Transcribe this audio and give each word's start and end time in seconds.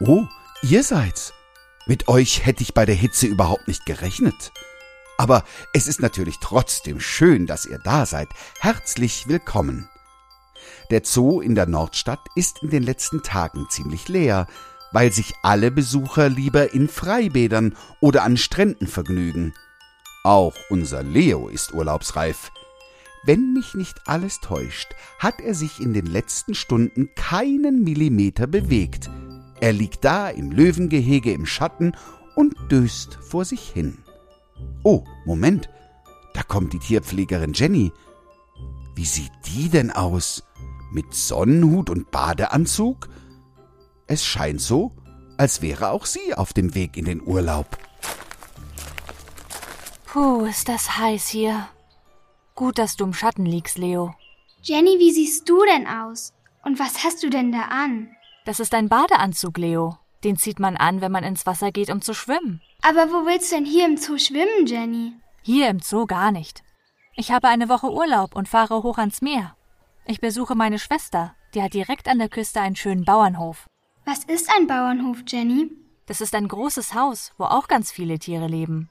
Oh, 0.00 0.26
ihr 0.62 0.82
seid's. 0.82 1.32
Mit 1.86 2.08
euch 2.08 2.44
hätte 2.44 2.62
ich 2.62 2.74
bei 2.74 2.84
der 2.84 2.96
Hitze 2.96 3.26
überhaupt 3.26 3.68
nicht 3.68 3.86
gerechnet. 3.86 4.52
Aber 5.18 5.44
es 5.72 5.86
ist 5.86 6.00
natürlich 6.00 6.38
trotzdem 6.40 6.98
schön, 6.98 7.46
dass 7.46 7.64
ihr 7.64 7.78
da 7.78 8.04
seid. 8.04 8.28
Herzlich 8.58 9.28
willkommen. 9.28 9.88
Der 10.90 11.02
Zoo 11.04 11.40
in 11.40 11.54
der 11.54 11.66
Nordstadt 11.66 12.18
ist 12.34 12.60
in 12.62 12.70
den 12.70 12.82
letzten 12.82 13.22
Tagen 13.22 13.66
ziemlich 13.70 14.08
leer, 14.08 14.48
weil 14.90 15.12
sich 15.12 15.34
alle 15.42 15.70
Besucher 15.70 16.28
lieber 16.28 16.74
in 16.74 16.88
Freibädern 16.88 17.76
oder 18.00 18.24
an 18.24 18.36
Stränden 18.36 18.88
vergnügen. 18.88 19.54
Auch 20.24 20.54
unser 20.70 21.04
Leo 21.04 21.48
ist 21.48 21.72
urlaubsreif. 21.72 22.50
Wenn 23.22 23.52
mich 23.52 23.74
nicht 23.74 24.00
alles 24.06 24.40
täuscht, 24.40 24.88
hat 25.20 25.40
er 25.40 25.54
sich 25.54 25.78
in 25.78 25.94
den 25.94 26.06
letzten 26.06 26.54
Stunden 26.54 27.14
keinen 27.14 27.84
Millimeter 27.84 28.48
bewegt. 28.48 29.08
Er 29.64 29.72
liegt 29.72 30.04
da 30.04 30.28
im 30.28 30.50
Löwengehege 30.50 31.32
im 31.32 31.46
Schatten 31.46 31.96
und 32.36 32.54
döst 32.70 33.18
vor 33.22 33.46
sich 33.46 33.66
hin. 33.66 33.96
Oh, 34.82 35.04
Moment, 35.24 35.70
da 36.34 36.42
kommt 36.42 36.74
die 36.74 36.78
Tierpflegerin 36.78 37.54
Jenny. 37.54 37.90
Wie 38.94 39.06
sieht 39.06 39.32
die 39.46 39.70
denn 39.70 39.90
aus? 39.90 40.44
Mit 40.92 41.14
Sonnenhut 41.14 41.88
und 41.88 42.10
Badeanzug? 42.10 43.08
Es 44.06 44.22
scheint 44.22 44.60
so, 44.60 44.92
als 45.38 45.62
wäre 45.62 45.92
auch 45.92 46.04
sie 46.04 46.34
auf 46.34 46.52
dem 46.52 46.74
Weg 46.74 46.98
in 46.98 47.06
den 47.06 47.22
Urlaub. 47.22 47.78
Puh, 50.04 50.44
ist 50.44 50.68
das 50.68 50.98
heiß 50.98 51.28
hier. 51.28 51.70
Gut, 52.54 52.76
dass 52.76 52.96
du 52.96 53.04
im 53.04 53.14
Schatten 53.14 53.46
liegst, 53.46 53.78
Leo. 53.78 54.14
Jenny, 54.60 54.98
wie 54.98 55.10
siehst 55.10 55.48
du 55.48 55.64
denn 55.64 55.86
aus? 55.86 56.34
Und 56.62 56.78
was 56.78 57.02
hast 57.02 57.22
du 57.22 57.30
denn 57.30 57.50
da 57.50 57.62
an? 57.62 58.10
Das 58.44 58.60
ist 58.60 58.74
ein 58.74 58.88
Badeanzug, 58.88 59.56
Leo. 59.58 59.96
Den 60.22 60.36
zieht 60.36 60.58
man 60.58 60.76
an, 60.76 61.00
wenn 61.00 61.12
man 61.12 61.24
ins 61.24 61.46
Wasser 61.46 61.72
geht, 61.72 61.90
um 61.90 62.02
zu 62.02 62.14
schwimmen. 62.14 62.60
Aber 62.82 63.10
wo 63.10 63.26
willst 63.26 63.50
du 63.50 63.56
denn 63.56 63.64
hier 63.64 63.86
im 63.86 63.96
Zoo 63.96 64.18
schwimmen, 64.18 64.66
Jenny? 64.66 65.14
Hier 65.42 65.68
im 65.68 65.80
Zoo 65.80 66.06
gar 66.06 66.30
nicht. 66.30 66.62
Ich 67.16 67.30
habe 67.30 67.48
eine 67.48 67.68
Woche 67.68 67.90
Urlaub 67.90 68.34
und 68.34 68.48
fahre 68.48 68.82
hoch 68.82 68.98
ans 68.98 69.22
Meer. 69.22 69.56
Ich 70.06 70.20
besuche 70.20 70.54
meine 70.54 70.78
Schwester, 70.78 71.34
die 71.54 71.62
hat 71.62 71.74
direkt 71.74 72.08
an 72.08 72.18
der 72.18 72.28
Küste 72.28 72.60
einen 72.60 72.76
schönen 72.76 73.04
Bauernhof. 73.04 73.66
Was 74.04 74.24
ist 74.24 74.50
ein 74.54 74.66
Bauernhof, 74.66 75.18
Jenny? 75.26 75.70
Das 76.06 76.20
ist 76.20 76.34
ein 76.34 76.48
großes 76.48 76.94
Haus, 76.94 77.32
wo 77.38 77.44
auch 77.44 77.68
ganz 77.68 77.90
viele 77.90 78.18
Tiere 78.18 78.46
leben. 78.46 78.90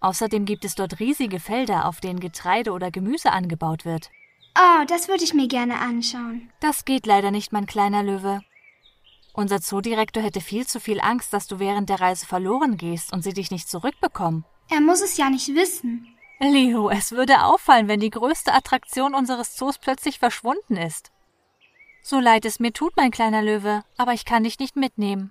Außerdem 0.00 0.44
gibt 0.44 0.64
es 0.64 0.74
dort 0.74 1.00
riesige 1.00 1.40
Felder, 1.40 1.86
auf 1.86 2.00
denen 2.00 2.20
Getreide 2.20 2.72
oder 2.72 2.90
Gemüse 2.90 3.32
angebaut 3.32 3.84
wird. 3.84 4.10
Oh, 4.56 4.84
das 4.86 5.08
würde 5.08 5.24
ich 5.24 5.34
mir 5.34 5.48
gerne 5.48 5.78
anschauen. 5.78 6.50
Das 6.60 6.84
geht 6.84 7.06
leider 7.06 7.30
nicht, 7.30 7.52
mein 7.52 7.66
kleiner 7.66 8.02
Löwe. 8.02 8.40
Unser 9.38 9.60
Zoodirektor 9.60 10.20
hätte 10.20 10.40
viel 10.40 10.66
zu 10.66 10.80
viel 10.80 11.00
Angst, 11.00 11.32
dass 11.32 11.46
du 11.46 11.60
während 11.60 11.88
der 11.88 12.00
Reise 12.00 12.26
verloren 12.26 12.76
gehst 12.76 13.12
und 13.12 13.22
sie 13.22 13.32
dich 13.32 13.52
nicht 13.52 13.68
zurückbekommen. 13.68 14.44
Er 14.68 14.80
muss 14.80 15.00
es 15.00 15.16
ja 15.16 15.30
nicht 15.30 15.54
wissen. 15.54 16.08
Leo, 16.40 16.90
es 16.90 17.12
würde 17.12 17.44
auffallen, 17.44 17.86
wenn 17.86 18.00
die 18.00 18.10
größte 18.10 18.52
Attraktion 18.52 19.14
unseres 19.14 19.54
Zoos 19.54 19.78
plötzlich 19.78 20.18
verschwunden 20.18 20.76
ist. 20.76 21.12
So 22.02 22.18
leid 22.18 22.46
es 22.46 22.58
mir 22.58 22.72
tut, 22.72 22.96
mein 22.96 23.12
kleiner 23.12 23.40
Löwe, 23.40 23.84
aber 23.96 24.12
ich 24.12 24.24
kann 24.24 24.42
dich 24.42 24.58
nicht 24.58 24.74
mitnehmen. 24.74 25.30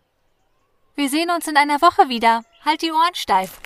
Wir 0.95 1.09
sehen 1.09 1.29
uns 1.29 1.45
in 1.49 1.57
einer 1.57 1.81
Woche 1.81 2.07
wieder. 2.07 2.45
Halt 2.63 2.83
die 2.83 2.93
Ohren 2.93 3.13
steif. 3.13 3.59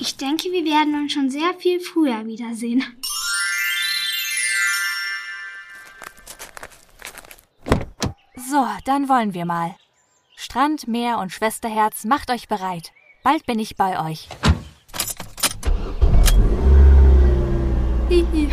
Ich 0.00 0.16
denke, 0.16 0.50
wir 0.50 0.64
werden 0.64 0.96
uns 0.96 1.12
schon 1.12 1.30
sehr 1.30 1.54
viel 1.54 1.78
früher 1.78 2.26
wiedersehen. 2.26 2.84
So, 8.56 8.66
dann 8.86 9.10
wollen 9.10 9.34
wir 9.34 9.44
mal. 9.44 9.76
Strand, 10.34 10.88
Meer 10.88 11.18
und 11.18 11.30
Schwesterherz, 11.30 12.06
macht 12.06 12.30
euch 12.30 12.48
bereit. 12.48 12.92
Bald 13.22 13.44
bin 13.44 13.58
ich 13.58 13.76
bei 13.76 14.02
euch. 14.08 14.30
Hihi. 18.08 18.48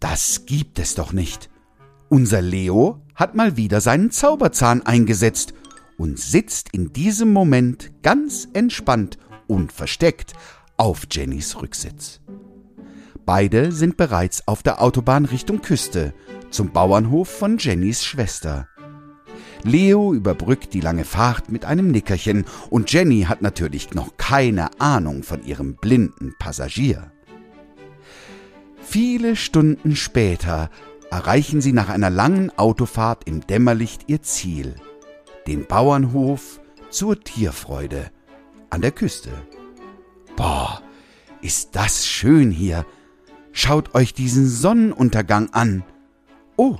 Das 0.00 0.46
gibt 0.46 0.78
es 0.78 0.94
doch 0.94 1.12
nicht. 1.12 1.50
Unser 2.08 2.40
Leo 2.40 3.02
hat 3.14 3.34
mal 3.34 3.58
wieder 3.58 3.82
seinen 3.82 4.10
Zauberzahn 4.10 4.80
eingesetzt 4.86 5.52
und 5.98 6.18
sitzt 6.18 6.70
in 6.72 6.90
diesem 6.90 7.34
Moment 7.34 7.92
ganz 8.02 8.48
entspannt 8.54 9.18
und 9.46 9.72
versteckt 9.72 10.32
auf 10.78 11.06
Jennys 11.10 11.60
Rücksitz. 11.60 12.22
Beide 13.26 13.72
sind 13.72 13.98
bereits 13.98 14.48
auf 14.48 14.62
der 14.62 14.80
Autobahn 14.80 15.26
Richtung 15.26 15.60
Küste 15.60 16.14
zum 16.50 16.72
Bauernhof 16.72 17.28
von 17.28 17.58
Jennys 17.58 18.04
Schwester. 18.04 18.68
Leo 19.62 20.14
überbrückt 20.14 20.74
die 20.74 20.80
lange 20.80 21.04
Fahrt 21.04 21.50
mit 21.50 21.64
einem 21.64 21.90
Nickerchen 21.90 22.44
und 22.70 22.92
Jenny 22.92 23.22
hat 23.22 23.42
natürlich 23.42 23.94
noch 23.94 24.16
keine 24.16 24.80
Ahnung 24.80 25.22
von 25.22 25.44
ihrem 25.44 25.74
blinden 25.74 26.34
Passagier. 26.38 27.10
Viele 28.80 29.34
Stunden 29.34 29.96
später 29.96 30.70
erreichen 31.10 31.60
sie 31.60 31.72
nach 31.72 31.88
einer 31.88 32.10
langen 32.10 32.56
Autofahrt 32.56 33.26
im 33.26 33.46
Dämmerlicht 33.46 34.04
ihr 34.06 34.22
Ziel, 34.22 34.76
den 35.46 35.66
Bauernhof 35.66 36.60
zur 36.90 37.20
Tierfreude 37.20 38.10
an 38.70 38.82
der 38.82 38.92
Küste. 38.92 39.30
Boah, 40.36 40.82
ist 41.40 41.74
das 41.74 42.06
schön 42.06 42.50
hier. 42.50 42.86
Schaut 43.52 43.94
euch 43.94 44.14
diesen 44.14 44.48
Sonnenuntergang 44.48 45.50
an. 45.52 45.82
Oh, 46.56 46.76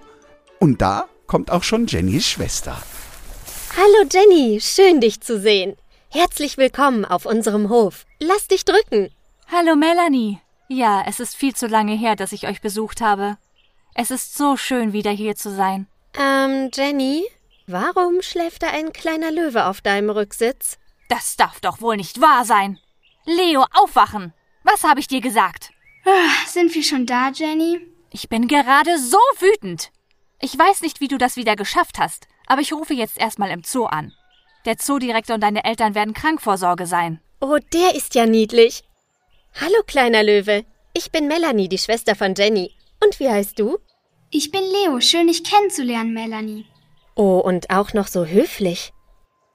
und 0.60 0.80
da 0.80 1.08
kommt 1.26 1.50
auch 1.50 1.62
schon 1.62 1.86
Jennys 1.86 2.26
Schwester. 2.26 2.80
Hallo 3.76 4.08
Jenny, 4.10 4.60
schön 4.60 5.00
dich 5.00 5.20
zu 5.20 5.38
sehen. 5.38 5.76
Herzlich 6.10 6.56
willkommen 6.56 7.04
auf 7.04 7.26
unserem 7.26 7.68
Hof. 7.68 8.06
Lass 8.20 8.48
dich 8.48 8.64
drücken. 8.64 9.10
Hallo 9.50 9.76
Melanie. 9.76 10.40
Ja, 10.68 11.04
es 11.06 11.20
ist 11.20 11.36
viel 11.36 11.54
zu 11.54 11.66
lange 11.66 11.94
her, 11.94 12.16
dass 12.16 12.32
ich 12.32 12.46
euch 12.48 12.60
besucht 12.60 13.00
habe. 13.00 13.36
Es 13.94 14.10
ist 14.10 14.36
so 14.36 14.56
schön, 14.56 14.92
wieder 14.92 15.10
hier 15.10 15.36
zu 15.36 15.54
sein. 15.54 15.86
Ähm, 16.18 16.70
Jenny, 16.72 17.24
warum 17.66 18.22
schläft 18.22 18.62
da 18.62 18.68
ein 18.68 18.92
kleiner 18.92 19.30
Löwe 19.30 19.66
auf 19.66 19.80
deinem 19.80 20.10
Rücksitz? 20.10 20.78
Das 21.08 21.36
darf 21.36 21.60
doch 21.60 21.80
wohl 21.80 21.96
nicht 21.96 22.20
wahr 22.20 22.44
sein. 22.44 22.78
Leo, 23.26 23.64
aufwachen. 23.74 24.32
Was 24.64 24.82
habe 24.84 25.00
ich 25.00 25.06
dir 25.08 25.20
gesagt? 25.20 25.70
Ah, 26.04 26.46
Sind 26.48 26.74
wir 26.74 26.82
schon 26.82 27.06
da, 27.06 27.30
Jenny? 27.30 27.80
Ich 28.10 28.28
bin 28.28 28.48
gerade 28.48 28.98
so 28.98 29.18
wütend. 29.38 29.90
Ich 30.40 30.56
weiß 30.56 30.82
nicht, 30.82 31.00
wie 31.00 31.08
du 31.08 31.18
das 31.18 31.36
wieder 31.36 31.56
geschafft 31.56 31.98
hast, 31.98 32.28
aber 32.46 32.60
ich 32.60 32.72
rufe 32.72 32.94
jetzt 32.94 33.18
erstmal 33.18 33.50
im 33.50 33.62
Zoo 33.64 33.84
an. 33.84 34.12
Der 34.64 34.78
Zoodirektor 34.78 35.34
und 35.34 35.40
deine 35.42 35.64
Eltern 35.64 35.94
werden 35.94 36.14
Krankvorsorge 36.14 36.86
sein. 36.86 37.20
Oh, 37.40 37.58
der 37.72 37.94
ist 37.94 38.14
ja 38.14 38.26
niedlich. 38.26 38.84
Hallo, 39.60 39.82
kleiner 39.86 40.22
Löwe. 40.22 40.64
Ich 40.92 41.10
bin 41.10 41.28
Melanie, 41.28 41.68
die 41.68 41.78
Schwester 41.78 42.14
von 42.14 42.34
Jenny. 42.34 42.72
Und 43.02 43.20
wie 43.20 43.28
heißt 43.28 43.58
du? 43.58 43.78
Ich 44.30 44.50
bin 44.50 44.62
Leo. 44.62 45.00
Schön, 45.00 45.28
dich 45.28 45.44
kennenzulernen, 45.44 46.12
Melanie. 46.12 46.66
Oh, 47.14 47.38
und 47.38 47.70
auch 47.70 47.92
noch 47.92 48.08
so 48.08 48.24
höflich. 48.24 48.92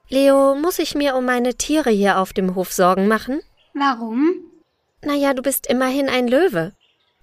Leo, 0.08 0.54
muss 0.54 0.78
ich 0.78 0.94
mir 0.94 1.16
um 1.16 1.24
meine 1.24 1.54
Tiere 1.54 1.90
hier 1.90 2.18
auf 2.18 2.32
dem 2.32 2.54
Hof 2.54 2.72
Sorgen 2.72 3.08
machen? 3.08 3.40
Warum? 3.74 4.34
Naja, 5.02 5.34
du 5.34 5.42
bist 5.42 5.66
immerhin 5.66 6.08
ein 6.08 6.28
Löwe. 6.28 6.74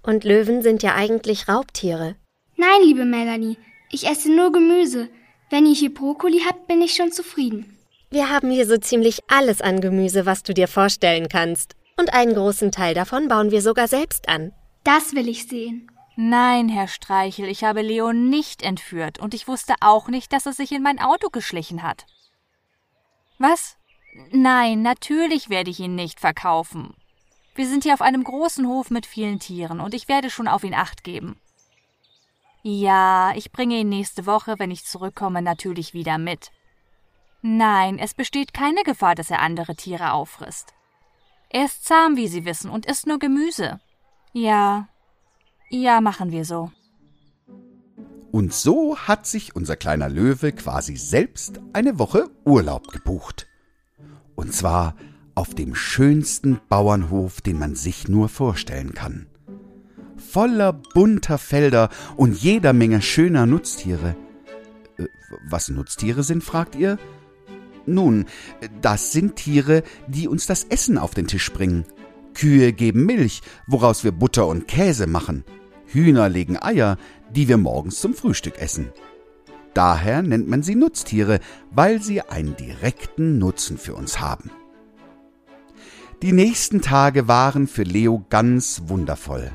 Und 0.04 0.24
Löwen 0.24 0.62
sind 0.62 0.84
ja 0.84 0.96
eigentlich 0.96 1.48
Raubtiere. 1.48 2.16
Nein, 2.56 2.82
liebe 2.84 3.06
Melanie. 3.06 3.58
Ich 3.92 4.08
esse 4.08 4.32
nur 4.32 4.52
Gemüse. 4.52 5.10
Wenn 5.50 5.66
ihr 5.66 5.74
hier 5.74 5.94
Brokkoli 5.94 6.42
habt, 6.48 6.68
bin 6.68 6.82
ich 6.82 6.94
schon 6.94 7.12
zufrieden. 7.12 7.78
Wir 8.12 8.30
haben 8.30 8.50
hier 8.50 8.68
so 8.68 8.78
ziemlich 8.78 9.20
alles 9.28 9.62
an 9.62 9.82
Gemüse, 9.82 10.26
was 10.26 10.44
du 10.44 10.54
dir 10.54 10.68
vorstellen 10.68 11.30
kannst. 11.30 11.76
Und 11.98 12.14
einen 12.14 12.34
großen 12.34 12.72
Teil 12.72 12.94
davon 12.94 13.28
bauen 13.28 13.52
wir 13.52 13.62
sogar 13.62 13.88
selbst 13.88 14.30
an. 14.30 14.52
Das 14.84 15.14
will 15.14 15.28
ich 15.28 15.48
sehen. 15.48 15.92
Nein, 16.16 16.70
Herr 16.70 16.88
Streichel, 16.88 17.46
ich 17.46 17.64
habe 17.64 17.82
Leo 17.82 18.12
nicht 18.12 18.62
entführt 18.62 19.20
und 19.20 19.34
ich 19.34 19.48
wusste 19.48 19.76
auch 19.80 20.08
nicht, 20.08 20.34
dass 20.34 20.46
er 20.46 20.54
sich 20.54 20.72
in 20.72 20.84
mein 20.84 21.00
Auto 21.00 21.30
geschlichen 21.30 21.82
hat. 21.82 22.06
Was? 23.38 23.78
Nein, 24.32 24.82
natürlich 24.82 25.50
werde 25.50 25.70
ich 25.70 25.80
ihn 25.80 25.96
nicht 25.96 26.20
verkaufen. 26.20 26.94
Wir 27.60 27.68
sind 27.68 27.84
hier 27.84 27.94
auf 27.94 28.02
einem 28.02 28.24
großen 28.24 28.66
Hof 28.68 28.90
mit 28.90 29.06
vielen 29.06 29.38
Tieren 29.38 29.82
und 29.82 29.94
ich 29.94 30.08
werde 30.08 30.30
schon 30.30 30.48
auf 30.48 30.64
ihn 30.64 30.74
acht 30.74 31.04
geben. 31.04 31.36
Ja, 32.64 33.34
ich 33.36 33.52
bringe 33.52 33.76
ihn 33.76 33.90
nächste 33.90 34.26
Woche, 34.26 34.56
wenn 34.60 34.72
ich 34.72 34.86
zurückkomme, 34.86 35.42
natürlich 35.42 35.94
wieder 35.94 36.18
mit. 36.18 36.52
Nein, 37.42 38.00
es 38.00 38.14
besteht 38.14 38.54
keine 38.54 38.84
Gefahr, 38.84 39.14
dass 39.14 39.30
er 39.30 39.42
andere 39.42 39.76
Tiere 39.76 40.14
auffrisst. 40.14 40.74
Er 41.50 41.66
ist 41.66 41.84
zahm, 41.84 42.16
wie 42.16 42.30
Sie 42.30 42.46
wissen, 42.46 42.72
und 42.72 42.86
isst 42.86 43.08
nur 43.08 43.20
Gemüse. 43.20 43.82
Ja, 44.32 44.88
ja, 45.70 46.00
machen 46.00 46.32
wir 46.32 46.46
so. 46.46 46.72
Und 48.32 48.54
so 48.54 48.98
hat 49.00 49.28
sich 49.28 49.54
unser 49.58 49.76
kleiner 49.76 50.08
Löwe 50.08 50.54
quasi 50.54 50.96
selbst 50.96 51.60
eine 51.74 52.00
Woche 52.00 52.30
Urlaub 52.46 52.88
gebucht. 52.88 53.48
Und 54.38 54.54
zwar 54.54 54.96
auf 55.40 55.56
dem 55.56 55.74
schönsten 55.74 56.60
Bauernhof, 56.68 57.40
den 57.40 57.58
man 57.58 57.74
sich 57.74 58.10
nur 58.10 58.28
vorstellen 58.28 58.94
kann. 58.94 59.28
voller 60.18 60.74
bunter 60.74 61.38
Felder 61.38 61.88
und 62.18 62.36
jeder 62.36 62.74
Menge 62.74 63.02
schöner 63.02 63.46
Nutztiere. 63.46 64.18
Äh, 64.98 65.06
was 65.50 65.70
Nutztiere 65.70 66.24
sind, 66.24 66.44
fragt 66.44 66.76
ihr? 66.76 67.00
Nun, 67.86 68.26
das 68.82 69.14
sind 69.14 69.38
Tiere, 69.38 69.84
die 70.08 70.28
uns 70.28 70.46
das 70.46 70.66
Essen 70.66 70.98
auf 70.98 71.14
den 71.14 71.28
Tisch 71.28 71.54
bringen. 71.54 71.86
Kühe 72.34 72.74
geben 72.74 73.06
Milch, 73.06 73.42
woraus 73.66 74.04
wir 74.04 74.12
Butter 74.12 74.46
und 74.46 74.68
Käse 74.68 75.08
machen. 75.08 75.46
Hühner 75.86 76.28
legen 76.28 76.62
Eier, 76.62 76.98
die 77.34 77.48
wir 77.48 77.58
morgens 77.58 78.02
zum 78.02 78.14
Frühstück 78.14 78.60
essen. 78.60 78.92
Daher 79.74 80.22
nennt 80.22 80.50
man 80.50 80.64
sie 80.64 80.76
Nutztiere, 80.76 81.40
weil 81.72 82.02
sie 82.02 82.24
einen 82.24 82.58
direkten 82.58 83.38
Nutzen 83.38 83.78
für 83.78 83.96
uns 83.96 84.20
haben. 84.20 84.52
Die 86.22 86.34
nächsten 86.34 86.82
Tage 86.82 87.30
waren 87.30 87.66
für 87.66 87.84
Leo 87.84 88.26
ganz 88.30 88.84
wundervoll. 88.88 89.52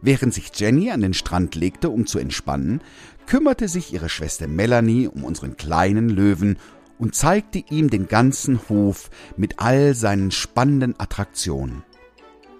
Während 0.00 0.32
sich 0.32 0.52
Jenny 0.54 0.92
an 0.92 1.00
den 1.00 1.14
Strand 1.14 1.56
legte, 1.56 1.90
um 1.90 2.06
zu 2.06 2.20
entspannen, 2.20 2.80
kümmerte 3.26 3.66
sich 3.66 3.92
ihre 3.92 4.08
Schwester 4.08 4.46
Melanie 4.46 5.08
um 5.08 5.24
unseren 5.24 5.56
kleinen 5.56 6.08
Löwen 6.08 6.58
und 6.98 7.16
zeigte 7.16 7.64
ihm 7.70 7.90
den 7.90 8.06
ganzen 8.06 8.60
Hof 8.68 9.10
mit 9.36 9.58
all 9.58 9.96
seinen 9.96 10.30
spannenden 10.30 10.94
Attraktionen. 10.96 11.82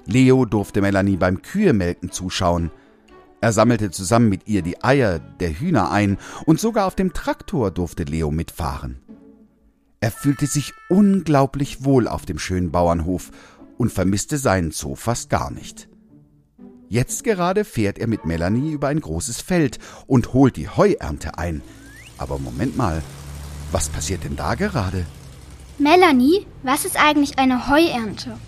Leo 0.06 0.44
durfte 0.44 0.80
Melanie 0.80 1.16
beim 1.16 1.40
Kühemelken 1.40 2.10
zuschauen. 2.10 2.72
Er 3.40 3.52
sammelte 3.52 3.92
zusammen 3.92 4.28
mit 4.28 4.48
ihr 4.48 4.62
die 4.62 4.82
Eier 4.82 5.20
der 5.20 5.52
Hühner 5.52 5.92
ein 5.92 6.18
und 6.46 6.58
sogar 6.58 6.84
auf 6.84 6.96
dem 6.96 7.12
Traktor 7.12 7.70
durfte 7.70 8.02
Leo 8.02 8.32
mitfahren. 8.32 8.98
Er 10.02 10.10
fühlte 10.10 10.46
sich 10.46 10.72
unglaublich 10.88 11.84
wohl 11.84 12.08
auf 12.08 12.24
dem 12.24 12.38
schönen 12.38 12.70
Bauernhof 12.70 13.30
und 13.76 13.92
vermisste 13.92 14.38
seinen 14.38 14.70
Zoo 14.70 14.94
fast 14.94 15.28
gar 15.28 15.50
nicht. 15.50 15.88
Jetzt 16.88 17.22
gerade 17.22 17.64
fährt 17.64 17.98
er 17.98 18.06
mit 18.06 18.24
Melanie 18.24 18.72
über 18.72 18.88
ein 18.88 19.00
großes 19.00 19.42
Feld 19.42 19.78
und 20.06 20.32
holt 20.32 20.56
die 20.56 20.68
Heuernte 20.68 21.38
ein. 21.38 21.62
Aber 22.16 22.38
Moment 22.38 22.76
mal, 22.76 23.02
was 23.72 23.90
passiert 23.90 24.24
denn 24.24 24.36
da 24.36 24.54
gerade? 24.54 25.04
Melanie, 25.78 26.46
was 26.62 26.84
ist 26.84 26.96
eigentlich 26.96 27.38
eine 27.38 27.68
Heuernte? 27.68 28.38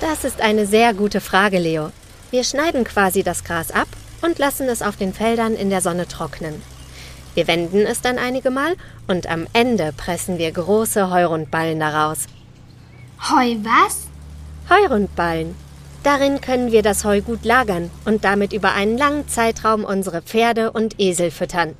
Das 0.00 0.24
ist 0.24 0.40
eine 0.40 0.66
sehr 0.66 0.92
gute 0.92 1.20
Frage, 1.20 1.58
Leo. 1.58 1.90
Wir 2.30 2.44
schneiden 2.44 2.84
quasi 2.84 3.22
das 3.22 3.44
Gras 3.44 3.70
ab 3.70 3.88
und 4.22 4.38
lassen 4.38 4.68
es 4.68 4.82
auf 4.82 4.96
den 4.96 5.14
Feldern 5.14 5.54
in 5.54 5.70
der 5.70 5.80
Sonne 5.80 6.06
trocknen. 6.08 6.62
Wir 7.34 7.46
wenden 7.46 7.86
es 7.86 8.00
dann 8.00 8.18
einige 8.18 8.50
Mal 8.50 8.76
und 9.06 9.28
am 9.28 9.46
Ende 9.52 9.92
pressen 9.96 10.38
wir 10.38 10.50
große 10.50 11.10
Heurundballen 11.10 11.78
daraus. 11.78 12.26
Heu 13.30 13.56
was? 13.62 14.06
Heurundballen. 14.68 15.54
Darin 16.02 16.40
können 16.40 16.72
wir 16.72 16.82
das 16.82 17.04
Heu 17.04 17.20
gut 17.20 17.44
lagern 17.44 17.90
und 18.04 18.24
damit 18.24 18.52
über 18.52 18.72
einen 18.72 18.96
langen 18.96 19.28
Zeitraum 19.28 19.84
unsere 19.84 20.22
Pferde 20.22 20.72
und 20.72 20.98
Esel 20.98 21.30
füttern. 21.30 21.76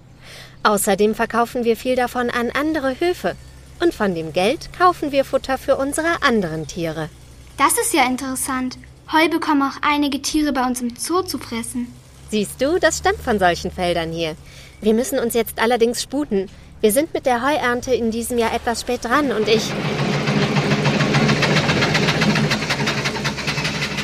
Außerdem 0.63 1.15
verkaufen 1.15 1.65
wir 1.65 1.77
viel 1.77 1.97
davon 1.97 2.29
an 2.29 2.51
andere 2.51 3.01
Höfe. 3.01 3.35
Und 3.83 3.95
von 3.95 4.15
dem 4.15 4.35
Geld 4.35 4.71
kaufen 4.77 5.11
wir 5.11 5.25
Futter 5.25 5.57
für 5.57 5.77
unsere 5.77 6.23
anderen 6.23 6.67
Tiere. 6.67 7.09
Das 7.57 7.79
ist 7.79 7.95
ja 7.95 8.05
interessant. 8.05 8.77
Heu 9.11 9.29
bekommen 9.31 9.63
auch 9.63 9.81
einige 9.81 10.21
Tiere 10.21 10.53
bei 10.53 10.65
uns 10.67 10.83
im 10.83 10.95
Zoo 10.97 11.23
zu 11.23 11.39
fressen. 11.39 11.89
Siehst 12.31 12.63
du, 12.63 12.79
das 12.79 12.99
stammt 12.99 13.21
von 13.21 13.41
solchen 13.41 13.73
Feldern 13.73 14.13
hier. 14.13 14.37
Wir 14.81 14.95
müssen 14.95 15.19
uns 15.19 15.35
jetzt 15.35 15.61
allerdings 15.61 16.01
sputen. 16.01 16.49
Wir 16.81 16.93
sind 16.93 17.13
mit 17.13 17.27
der 17.27 17.45
Heuernte 17.45 17.93
in 17.93 18.13
diesem 18.13 18.39
Jahr 18.39 18.55
etwas 18.55 18.83
spät 18.83 19.05
dran 19.05 19.33
und 19.33 19.49
ich. 19.49 19.65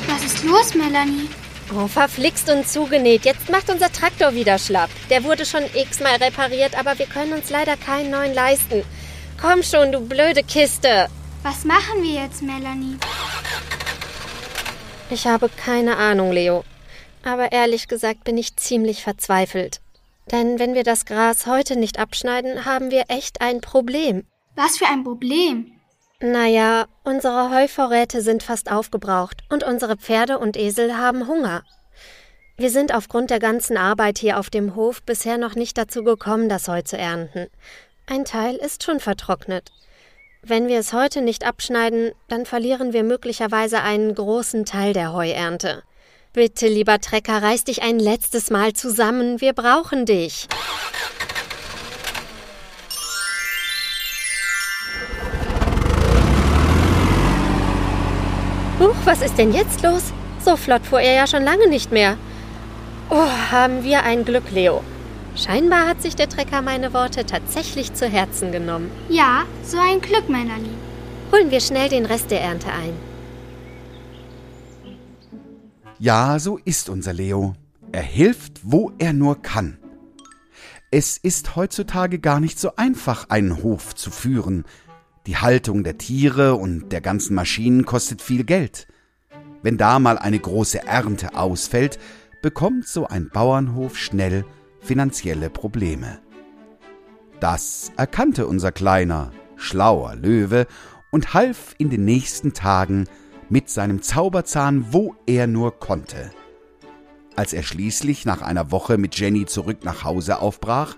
Was 0.09 0.25
ist 0.25 0.43
los, 0.43 0.75
Melanie? 0.75 1.29
Oh, 1.73 1.87
verflixt 1.87 2.51
und 2.51 2.69
zugenäht. 2.69 3.25
Jetzt 3.25 3.49
macht 3.49 3.71
unser 3.71 3.93
Traktor 3.93 4.35
wieder 4.35 4.59
schlapp. 4.59 4.91
Der 5.09 5.23
wurde 5.23 5.47
schon 5.47 5.63
x-mal 5.75 6.17
repariert, 6.17 6.77
aber 6.77 6.99
wir 6.99 7.07
können 7.07 7.33
uns 7.33 7.49
leider 7.51 7.77
keinen 7.77 8.11
neuen 8.11 8.35
leisten. 8.35 8.83
Komm 9.41 9.63
schon, 9.63 9.93
du 9.93 10.01
blöde 10.01 10.43
Kiste. 10.43 11.07
Was 11.45 11.65
machen 11.65 12.03
wir 12.03 12.23
jetzt, 12.23 12.43
Melanie? 12.43 12.97
Ich 15.11 15.29
habe 15.29 15.49
keine 15.49 15.97
Ahnung, 15.97 16.33
Leo. 16.33 16.65
Aber 17.27 17.51
ehrlich 17.51 17.89
gesagt 17.89 18.23
bin 18.23 18.39
ich 18.39 18.55
ziemlich 18.57 19.03
verzweifelt. 19.03 19.81
Denn 20.31 20.61
wenn 20.61 20.75
wir 20.75 20.85
das 20.85 21.07
Gras 21.07 21.47
heute 21.47 21.75
nicht 21.75 21.99
abschneiden, 21.99 22.65
haben 22.65 22.93
wir 22.93 23.07
echt 23.09 23.41
ein 23.41 23.61
Problem. 23.61 24.25
Was 24.55 24.79
für 24.79 24.87
ein 24.87 25.03
Problem? 25.03 25.73
Naja, 26.21 26.87
unsere 27.03 27.51
Heuvorräte 27.51 28.23
sind 28.23 28.45
fast 28.45 28.71
aufgebraucht 28.71 29.43
und 29.51 29.65
unsere 29.65 29.97
Pferde 29.97 30.39
und 30.39 30.57
Esel 30.57 30.97
haben 30.97 31.27
Hunger. 31.27 31.65
Wir 32.57 32.71
sind 32.71 32.95
aufgrund 32.95 33.31
der 33.31 33.41
ganzen 33.41 33.77
Arbeit 33.77 34.19
hier 34.19 34.39
auf 34.39 34.49
dem 34.49 34.77
Hof 34.77 35.03
bisher 35.03 35.37
noch 35.37 35.57
nicht 35.57 35.77
dazu 35.77 36.05
gekommen, 36.05 36.49
das 36.49 36.69
Heu 36.69 36.83
zu 36.83 36.97
ernten. 36.97 37.49
Ein 38.07 38.25
Teil 38.25 38.55
ist 38.55 38.85
schon 38.85 39.01
vertrocknet. 39.01 39.73
Wenn 40.43 40.69
wir 40.69 40.79
es 40.79 40.93
heute 40.93 41.23
nicht 41.23 41.45
abschneiden, 41.45 42.13
dann 42.29 42.47
verlieren 42.47 42.93
wir 42.93 43.03
möglicherweise 43.03 43.83
einen 43.83 44.15
großen 44.15 44.65
Teil 44.65 44.93
der 44.93 45.13
Heuernte. 45.13 45.83
Bitte, 46.37 46.69
lieber 46.69 47.01
Trecker, 47.01 47.43
reiß 47.43 47.65
dich 47.65 47.83
ein 47.83 47.99
letztes 47.99 48.51
Mal 48.51 48.75
zusammen. 48.75 49.41
Wir 49.41 49.55
brauchen 49.55 50.05
dich. 50.05 50.47
Huch, 58.79 58.95
was 59.07 59.23
ist 59.23 59.39
denn 59.39 59.55
jetzt 59.55 59.83
los? 59.83 60.13
So 60.45 60.59
flott 60.59 60.85
fuhr 60.85 61.01
er 61.01 61.15
ja 61.15 61.27
schon 61.27 61.43
lange 61.43 61.71
nicht 61.71 61.91
mehr. 61.91 62.19
Oh, 63.09 63.31
haben 63.51 63.83
wir 63.83 64.03
ein 64.03 64.27
Glück, 64.27 64.51
Leo. 64.51 64.83
Scheinbar 65.37 65.89
hat 65.89 66.03
sich 66.03 66.17
der 66.17 66.29
Trecker 66.29 66.61
meine 66.61 66.93
Worte 66.93 67.25
tatsächlich 67.25 67.95
zu 67.95 68.07
Herzen 68.07 68.53
genommen. 68.53 68.91
Ja, 69.09 69.47
so 69.65 69.79
ein 69.79 70.03
Glück, 70.03 70.29
Melanie. 70.29 70.77
Holen 71.33 71.51
wir 71.51 71.63
schnell 71.63 71.89
den 71.89 72.05
Rest 72.05 72.31
der 72.31 72.43
Ernte 72.43 72.67
ein. 72.67 73.16
Ja, 75.99 76.39
so 76.39 76.59
ist 76.59 76.91
unser 76.91 77.15
Leo. 77.15 77.55
Er 77.91 78.03
hilft, 78.03 78.61
wo 78.63 78.93
er 78.99 79.15
nur 79.15 79.41
kann. 79.41 79.79
Es 80.91 81.17
ist 81.17 81.57
heutzutage 81.57 82.19
gar 82.19 82.39
nicht 82.39 82.61
so 82.61 82.77
einfach, 82.77 83.31
einen 83.31 83.63
Hof 83.63 83.95
zu 83.95 84.11
führen. 84.11 84.65
Die 85.27 85.39
Haltung 85.39 85.85
der 85.85 85.97
Tiere 85.97 86.55
und 86.55 86.91
der 86.91 87.01
ganzen 87.01 87.35
Maschinen 87.35 87.87
kostet 87.87 88.21
viel 88.21 88.45
Geld. 88.45 88.87
Wenn 89.63 89.79
da 89.79 89.99
mal 89.99 90.19
eine 90.19 90.39
große 90.39 90.87
Ernte 90.87 91.35
ausfällt, 91.35 91.99
bekommt 92.43 92.87
so 92.87 93.07
ein 93.07 93.31
Bauernhof 93.31 93.97
schnell 93.97 94.45
finanzielle 94.81 95.49
Probleme. 95.49 96.21
Das 97.41 97.91
erkannte 97.97 98.47
unser 98.47 98.71
kleiner, 98.71 99.33
schlauer 99.57 100.15
Löwe 100.15 100.67
und 101.11 101.33
half 101.33 101.75
in 101.79 101.89
den 101.89 102.05
nächsten 102.05 102.53
Tagen 102.53 103.07
mit 103.49 103.71
seinem 103.71 104.03
Zauberzahn, 104.03 104.93
wo 104.93 105.15
er 105.27 105.47
nur 105.47 105.79
konnte. 105.79 106.31
Als 107.37 107.53
er 107.53 107.63
schließlich 107.63 108.25
nach 108.25 108.43
einer 108.43 108.71
Woche 108.71 108.97
mit 108.97 109.19
Jenny 109.19 109.47
zurück 109.47 109.85
nach 109.85 110.05
Hause 110.05 110.41
aufbrach, 110.41 110.97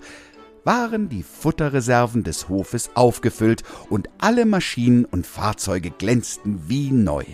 waren 0.65 1.09
die 1.09 1.23
Futterreserven 1.23 2.25
des 2.25 2.49
Hofes 2.49 2.91
aufgefüllt 2.95 3.63
und 3.89 4.09
alle 4.19 4.45
Maschinen 4.45 5.05
und 5.05 5.27
Fahrzeuge 5.27 5.91
glänzten 5.91 6.69
wie 6.69 6.91
neu. 6.91 7.25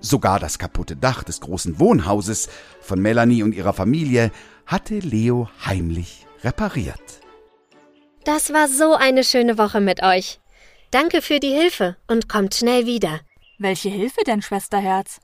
Sogar 0.00 0.38
das 0.40 0.58
kaputte 0.58 0.96
Dach 0.96 1.22
des 1.22 1.40
großen 1.40 1.78
Wohnhauses 1.78 2.48
von 2.80 3.00
Melanie 3.00 3.42
und 3.42 3.54
ihrer 3.54 3.72
Familie 3.72 4.30
hatte 4.66 4.98
Leo 4.98 5.48
heimlich 5.64 6.26
repariert. 6.42 7.20
Das 8.24 8.52
war 8.52 8.68
so 8.68 8.94
eine 8.94 9.22
schöne 9.22 9.58
Woche 9.58 9.80
mit 9.80 10.02
euch. 10.02 10.40
Danke 10.90 11.22
für 11.22 11.40
die 11.40 11.52
Hilfe 11.52 11.96
und 12.08 12.28
kommt 12.28 12.54
schnell 12.54 12.86
wieder. 12.86 13.20
Welche 13.58 13.88
Hilfe 13.88 14.22
denn, 14.26 14.42
Schwesterherz? 14.42 15.20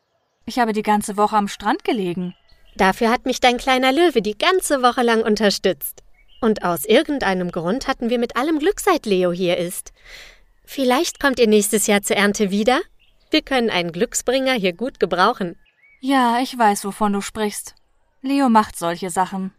Ich 0.47 0.59
habe 0.59 0.73
die 0.73 0.83
ganze 0.83 1.17
Woche 1.17 1.37
am 1.37 1.49
Strand 1.49 1.85
gelegen. 1.85 2.35
Dafür 2.77 3.11
hat 3.11 3.27
mich 3.27 3.41
dein 3.41 3.59
kleiner 3.59 3.93
Löwe 3.93 4.23
die 4.23 4.39
ganze 4.39 4.83
Woche 4.83 5.03
lang 5.03 5.23
unterstützt. 5.23 6.03
Und 6.41 6.65
aus 6.65 6.85
irgendeinem 6.85 7.53
Grund 7.53 7.87
hatten 7.87 8.11
wir 8.11 8.19
mit 8.19 8.37
allem 8.37 8.59
Glück, 8.59 8.81
seit 8.81 9.07
Leo 9.07 9.33
hier 9.33 9.59
ist. 9.59 9.93
Vielleicht 10.65 11.21
kommt 11.21 11.39
ihr 11.39 11.47
nächstes 11.47 11.87
Jahr 11.87 12.03
zur 12.03 12.17
Ernte 12.17 12.51
wieder? 12.51 12.81
Wir 13.31 13.43
können 13.43 13.71
einen 13.71 13.93
Glücksbringer 13.93 14.55
hier 14.55 14.73
gut 14.73 14.99
gebrauchen. 14.99 15.57
Ja, 16.01 16.41
ich 16.43 16.59
weiß, 16.59 16.85
wovon 16.85 17.13
du 17.13 17.21
sprichst. 17.21 17.75
Leo 18.23 18.49
macht 18.49 18.79
solche 18.79 19.11
Sachen. 19.11 19.53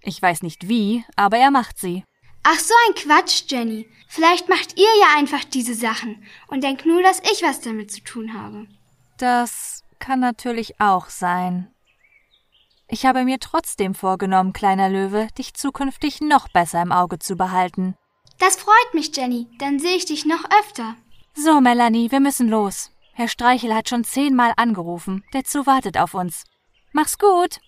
Ich 0.00 0.20
weiß 0.20 0.42
nicht 0.42 0.68
wie, 0.68 1.04
aber 1.16 1.38
er 1.38 1.50
macht 1.50 1.78
sie. 1.78 2.04
Ach 2.48 2.60
so 2.60 2.74
ein 2.86 2.94
Quatsch, 2.94 3.42
Jenny. 3.48 3.88
Vielleicht 4.06 4.48
macht 4.48 4.78
ihr 4.78 4.86
ja 5.00 5.18
einfach 5.18 5.42
diese 5.42 5.74
Sachen 5.74 6.24
und 6.46 6.62
denkt 6.62 6.86
nur, 6.86 7.02
dass 7.02 7.18
ich 7.32 7.42
was 7.42 7.60
damit 7.60 7.90
zu 7.90 8.00
tun 8.04 8.34
habe. 8.34 8.68
Das 9.18 9.82
kann 9.98 10.20
natürlich 10.20 10.80
auch 10.80 11.08
sein. 11.08 11.66
Ich 12.86 13.04
habe 13.04 13.24
mir 13.24 13.40
trotzdem 13.40 13.96
vorgenommen, 13.96 14.52
kleiner 14.52 14.88
Löwe, 14.88 15.26
dich 15.36 15.54
zukünftig 15.54 16.20
noch 16.20 16.46
besser 16.48 16.80
im 16.82 16.92
Auge 16.92 17.18
zu 17.18 17.34
behalten. 17.34 17.96
Das 18.38 18.54
freut 18.54 18.94
mich, 18.94 19.16
Jenny. 19.16 19.48
Dann 19.58 19.80
sehe 19.80 19.96
ich 19.96 20.04
dich 20.04 20.24
noch 20.24 20.44
öfter. 20.60 20.94
So, 21.34 21.60
Melanie, 21.60 22.12
wir 22.12 22.20
müssen 22.20 22.48
los. 22.48 22.92
Herr 23.12 23.26
Streichel 23.26 23.74
hat 23.74 23.88
schon 23.88 24.04
zehnmal 24.04 24.52
angerufen. 24.56 25.24
Der 25.32 25.42
Zoo 25.44 25.66
wartet 25.66 25.98
auf 25.98 26.14
uns. 26.14 26.44
Mach's 26.92 27.18
gut. 27.18 27.58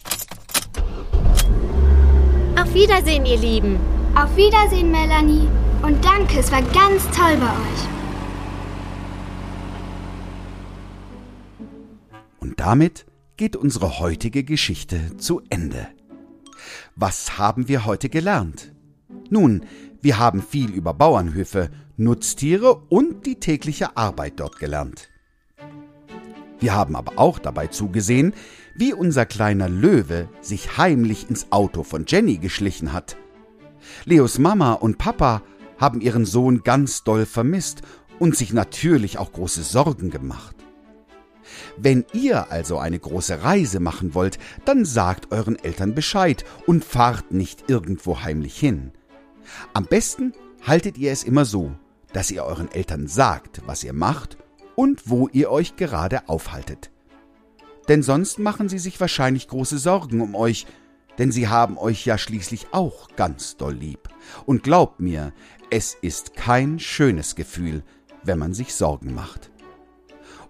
Auf 2.57 2.73
Wiedersehen, 2.75 3.27
ihr 3.27 3.39
Lieben. 3.39 3.98
Auf 4.19 4.37
Wiedersehen, 4.37 4.91
Melanie. 4.91 5.47
Und 5.81 6.05
danke, 6.05 6.41
es 6.41 6.51
war 6.51 6.61
ganz 6.61 7.05
toll 7.17 7.37
bei 7.37 7.47
euch. 7.47 7.89
Und 12.41 12.59
damit 12.59 13.07
geht 13.37 13.55
unsere 13.55 14.01
heutige 14.01 14.43
Geschichte 14.43 15.17
zu 15.19 15.41
Ende. 15.51 15.87
Was 16.97 17.39
haben 17.39 17.69
wir 17.69 17.85
heute 17.87 18.09
gelernt? 18.09 18.73
Nun, 19.31 19.65
wir 20.01 20.19
haben 20.19 20.43
viel 20.43 20.73
über 20.73 20.95
Bauernhöfe, 20.95 21.71
Nutztiere 21.97 22.75
und 22.89 23.25
die 23.25 23.37
tägliche 23.37 23.97
Arbeit 23.97 24.41
dort 24.41 24.59
gelernt. 24.59 25.11
Wir 26.59 26.75
haben 26.75 26.97
aber 26.97 27.21
auch 27.21 27.39
dabei 27.39 27.69
zugesehen, 27.69 28.35
wie 28.75 28.93
unser 28.93 29.27
kleiner 29.27 29.69
Löwe 29.69 30.29
sich 30.41 30.77
heimlich 30.77 31.31
ins 31.31 31.53
Auto 31.53 31.85
von 31.85 32.05
Jenny 32.09 32.39
geschlichen 32.39 32.93
hat. 32.93 33.17
Leos 34.05 34.39
Mama 34.39 34.73
und 34.73 34.99
Papa 34.99 35.43
haben 35.79 36.01
ihren 36.01 36.25
Sohn 36.25 36.63
ganz 36.63 37.05
doll 37.05 37.27
vermisst 37.27 37.83
und 38.19 38.37
sich 38.37 38.53
natürlich 38.53 39.19
auch 39.19 39.33
große 39.33 39.63
Sorgen 39.63 40.11
gemacht. 40.11 40.57
Wenn 41.77 42.05
ihr 42.13 42.51
also 42.51 42.79
eine 42.79 42.99
große 42.99 43.43
Reise 43.43 43.81
machen 43.81 44.15
wollt, 44.15 44.39
dann 44.65 44.85
sagt 44.85 45.33
euren 45.33 45.57
Eltern 45.57 45.95
Bescheid 45.95 46.45
und 46.67 46.85
fahrt 46.85 47.33
nicht 47.33 47.71
irgendwo 47.71 48.23
heimlich 48.23 48.59
hin. 48.59 48.93
Am 49.73 49.85
besten 49.85 50.33
haltet 50.67 50.99
ihr 50.99 51.13
es 51.13 51.25
immer 51.25 51.45
so, 51.45 51.73
dass 52.13 52.31
ihr 52.31 52.45
euren 52.45 52.71
Eltern 52.71 53.07
sagt, 53.07 53.63
was 53.67 53.85
ihr 53.85 53.93
macht 53.93 54.37
und 54.75 55.09
wo 55.09 55.29
ihr 55.29 55.51
euch 55.51 55.77
gerade 55.77 56.29
aufhaltet. 56.29 56.91
Denn 57.89 58.03
sonst 58.03 58.39
machen 58.39 58.69
sie 58.69 58.79
sich 58.79 59.01
wahrscheinlich 59.01 59.49
große 59.49 59.79
Sorgen 59.79 60.21
um 60.21 60.35
euch, 60.35 60.67
denn 61.19 61.33
sie 61.33 61.49
haben 61.49 61.77
euch 61.77 62.07
ja 62.07 62.17
schließlich 62.17 62.69
auch 62.73 63.09
ganz 63.17 63.57
doll 63.57 63.75
lieb. 63.75 64.09
Und 64.47 64.63
glaubt 64.63 65.01
mir, 65.01 65.33
es 65.71 65.97
ist 66.01 66.35
kein 66.35 66.79
schönes 66.79 67.35
Gefühl, 67.35 67.83
wenn 68.23 68.39
man 68.39 68.55
sich 68.55 68.75
Sorgen 68.75 69.15
macht. 69.15 69.51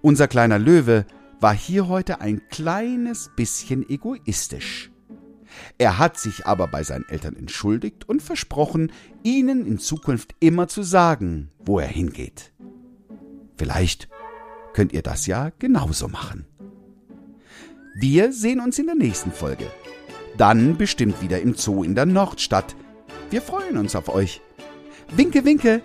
Unser 0.02 0.28
kleiner 0.28 0.58
Löwe 0.58 1.06
war 1.40 1.54
hier 1.54 1.88
heute 1.88 2.20
ein 2.20 2.42
kleines 2.48 3.30
bisschen 3.36 3.88
egoistisch. 3.88 4.90
Er 5.78 5.98
hat 5.98 6.18
sich 6.18 6.46
aber 6.46 6.68
bei 6.68 6.82
seinen 6.82 7.08
Eltern 7.08 7.36
entschuldigt 7.36 8.08
und 8.08 8.22
versprochen, 8.22 8.92
ihnen 9.22 9.66
in 9.66 9.78
Zukunft 9.78 10.34
immer 10.40 10.68
zu 10.68 10.82
sagen, 10.82 11.50
wo 11.58 11.78
er 11.78 11.88
hingeht. 11.88 12.52
Vielleicht 13.56 14.08
könnt 14.72 14.92
ihr 14.92 15.02
das 15.02 15.26
ja 15.26 15.50
genauso 15.58 16.08
machen. 16.08 16.46
Wir 17.98 18.32
sehen 18.32 18.60
uns 18.60 18.78
in 18.78 18.86
der 18.86 18.94
nächsten 18.94 19.32
Folge. 19.32 19.66
Dann 20.38 20.76
bestimmt 20.76 21.20
wieder 21.20 21.40
im 21.40 21.54
Zoo 21.54 21.82
in 21.82 21.96
der 21.96 22.06
Nordstadt. 22.06 22.76
Wir 23.28 23.42
freuen 23.42 23.76
uns 23.76 23.96
auf 23.96 24.08
euch. 24.08 24.40
Winke, 25.10 25.44
winke! 25.44 25.82